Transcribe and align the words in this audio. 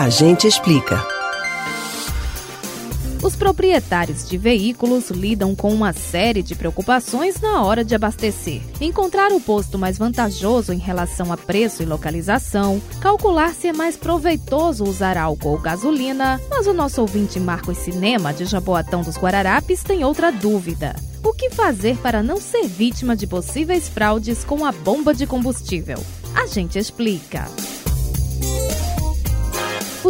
A 0.00 0.08
gente 0.08 0.46
explica. 0.46 1.06
Os 3.22 3.36
proprietários 3.36 4.26
de 4.26 4.38
veículos 4.38 5.10
lidam 5.10 5.54
com 5.54 5.74
uma 5.74 5.92
série 5.92 6.42
de 6.42 6.54
preocupações 6.54 7.38
na 7.38 7.62
hora 7.62 7.84
de 7.84 7.94
abastecer. 7.94 8.62
Encontrar 8.80 9.30
o 9.30 9.38
posto 9.38 9.78
mais 9.78 9.98
vantajoso 9.98 10.72
em 10.72 10.78
relação 10.78 11.30
a 11.30 11.36
preço 11.36 11.82
e 11.82 11.84
localização, 11.84 12.80
calcular 12.98 13.52
se 13.52 13.68
é 13.68 13.74
mais 13.74 13.94
proveitoso 13.94 14.84
usar 14.84 15.18
álcool 15.18 15.50
ou 15.50 15.58
gasolina, 15.58 16.40
mas 16.48 16.66
o 16.66 16.72
nosso 16.72 17.02
ouvinte 17.02 17.38
Marcos 17.38 17.76
Cinema, 17.76 18.32
de 18.32 18.46
Jaboatão 18.46 19.02
dos 19.02 19.18
Guararapes, 19.18 19.82
tem 19.82 20.02
outra 20.02 20.32
dúvida. 20.32 20.96
O 21.22 21.34
que 21.34 21.50
fazer 21.50 21.98
para 21.98 22.22
não 22.22 22.38
ser 22.38 22.66
vítima 22.66 23.14
de 23.14 23.26
possíveis 23.26 23.86
fraudes 23.86 24.44
com 24.44 24.64
a 24.64 24.72
bomba 24.72 25.12
de 25.12 25.26
combustível? 25.26 26.02
A 26.34 26.46
gente 26.46 26.78
explica. 26.78 27.46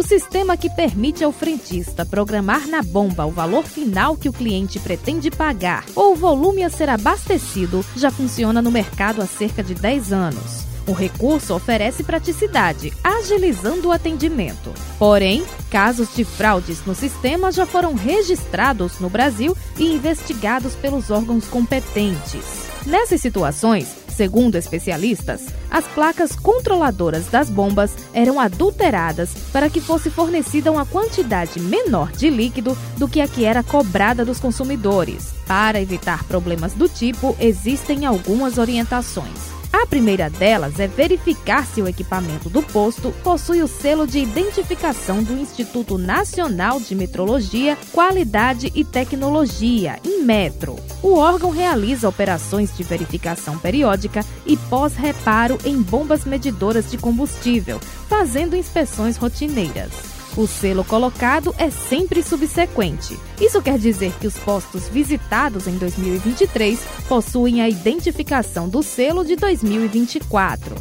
O 0.01 0.03
sistema 0.03 0.57
que 0.57 0.67
permite 0.67 1.23
ao 1.23 1.31
frentista 1.31 2.03
programar 2.03 2.67
na 2.67 2.81
bomba 2.81 3.23
o 3.27 3.29
valor 3.29 3.63
final 3.63 4.17
que 4.17 4.27
o 4.27 4.33
cliente 4.33 4.79
pretende 4.79 5.29
pagar 5.29 5.85
ou 5.93 6.13
o 6.13 6.15
volume 6.15 6.63
a 6.63 6.71
ser 6.71 6.89
abastecido 6.89 7.85
já 7.95 8.09
funciona 8.09 8.63
no 8.63 8.71
mercado 8.71 9.21
há 9.21 9.27
cerca 9.27 9.61
de 9.61 9.75
10 9.75 10.11
anos. 10.11 10.65
O 10.87 10.91
recurso 10.91 11.53
oferece 11.53 12.03
praticidade, 12.03 12.91
agilizando 13.03 13.89
o 13.89 13.91
atendimento. 13.91 14.73
Porém, 14.97 15.45
casos 15.69 16.15
de 16.15 16.23
fraudes 16.23 16.83
no 16.83 16.95
sistema 16.95 17.51
já 17.51 17.67
foram 17.67 17.93
registrados 17.93 18.99
no 18.99 19.07
Brasil 19.07 19.55
e 19.77 19.93
investigados 19.93 20.73
pelos 20.73 21.11
órgãos 21.11 21.45
competentes. 21.45 22.71
Nessas 22.87 23.21
situações, 23.21 24.00
Segundo 24.15 24.55
especialistas, 24.55 25.47
as 25.69 25.87
placas 25.87 26.35
controladoras 26.35 27.27
das 27.27 27.49
bombas 27.49 27.95
eram 28.13 28.39
adulteradas 28.39 29.33
para 29.51 29.69
que 29.69 29.79
fosse 29.79 30.09
fornecida 30.09 30.71
uma 30.71 30.85
quantidade 30.85 31.59
menor 31.59 32.11
de 32.11 32.29
líquido 32.29 32.77
do 32.97 33.07
que 33.07 33.21
a 33.21 33.27
que 33.27 33.45
era 33.45 33.63
cobrada 33.63 34.25
dos 34.25 34.39
consumidores. 34.39 35.33
Para 35.47 35.81
evitar 35.81 36.23
problemas 36.25 36.73
do 36.73 36.87
tipo, 36.87 37.35
existem 37.39 38.05
algumas 38.05 38.57
orientações. 38.57 39.60
A 39.81 39.87
primeira 39.87 40.29
delas 40.29 40.79
é 40.79 40.87
verificar 40.87 41.65
se 41.65 41.81
o 41.81 41.87
equipamento 41.87 42.51
do 42.51 42.61
posto 42.61 43.11
possui 43.23 43.63
o 43.63 43.67
selo 43.67 44.05
de 44.05 44.19
identificação 44.19 45.23
do 45.23 45.33
Instituto 45.33 45.97
Nacional 45.97 46.79
de 46.79 46.93
Metrologia, 46.93 47.75
Qualidade 47.91 48.71
e 48.75 48.85
Tecnologia, 48.85 49.99
INMETRO. 50.05 50.75
O 51.01 51.15
órgão 51.15 51.49
realiza 51.49 52.07
operações 52.07 52.77
de 52.77 52.83
verificação 52.83 53.57
periódica 53.57 54.23
e 54.45 54.55
pós-reparo 54.55 55.57
em 55.65 55.81
bombas 55.81 56.25
medidoras 56.25 56.91
de 56.91 56.99
combustível, 56.99 57.79
fazendo 58.07 58.55
inspeções 58.55 59.17
rotineiras. 59.17 60.10
O 60.37 60.47
selo 60.47 60.85
colocado 60.85 61.53
é 61.57 61.69
sempre 61.69 62.23
subsequente. 62.23 63.19
Isso 63.39 63.61
quer 63.61 63.77
dizer 63.77 64.13
que 64.19 64.27
os 64.27 64.35
postos 64.35 64.87
visitados 64.87 65.67
em 65.67 65.77
2023 65.77 66.79
possuem 67.09 67.61
a 67.61 67.67
identificação 67.67 68.69
do 68.69 68.81
selo 68.81 69.25
de 69.25 69.35
2024. 69.35 70.75